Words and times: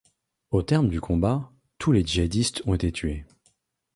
Au 0.49 0.63
terme 0.63 0.87
du 0.89 0.99
combat, 0.99 1.51
tous 1.77 1.91
les 1.91 2.03
djihadistes 2.03 2.63
ont 2.65 2.73
été 2.73 2.91
tués. 2.91 3.23